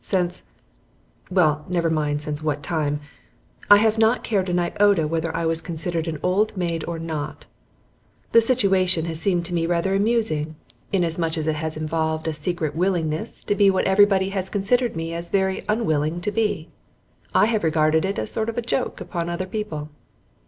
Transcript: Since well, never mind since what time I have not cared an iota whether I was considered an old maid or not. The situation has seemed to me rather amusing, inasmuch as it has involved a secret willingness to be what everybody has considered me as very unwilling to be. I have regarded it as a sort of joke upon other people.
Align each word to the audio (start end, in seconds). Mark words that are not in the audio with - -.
Since 0.03 0.41
well, 1.29 1.63
never 1.69 1.91
mind 1.91 2.23
since 2.23 2.41
what 2.41 2.63
time 2.63 3.01
I 3.69 3.77
have 3.77 3.99
not 3.99 4.23
cared 4.23 4.49
an 4.49 4.57
iota 4.57 5.07
whether 5.07 5.31
I 5.35 5.45
was 5.45 5.61
considered 5.61 6.07
an 6.07 6.17
old 6.23 6.57
maid 6.57 6.83
or 6.87 6.97
not. 6.97 7.45
The 8.31 8.41
situation 8.41 9.05
has 9.05 9.19
seemed 9.19 9.45
to 9.45 9.53
me 9.53 9.67
rather 9.67 9.93
amusing, 9.93 10.55
inasmuch 10.91 11.37
as 11.37 11.45
it 11.45 11.57
has 11.57 11.77
involved 11.77 12.27
a 12.27 12.33
secret 12.33 12.75
willingness 12.75 13.43
to 13.43 13.53
be 13.53 13.69
what 13.69 13.85
everybody 13.85 14.29
has 14.29 14.49
considered 14.49 14.95
me 14.95 15.13
as 15.13 15.29
very 15.29 15.61
unwilling 15.69 16.19
to 16.21 16.31
be. 16.31 16.69
I 17.35 17.45
have 17.45 17.63
regarded 17.63 18.03
it 18.03 18.17
as 18.17 18.27
a 18.31 18.33
sort 18.33 18.49
of 18.49 18.65
joke 18.65 18.99
upon 19.01 19.29
other 19.29 19.45
people. 19.45 19.89